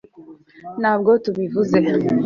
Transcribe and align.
ntabwo 0.81 1.11
tubivuze 1.23 1.77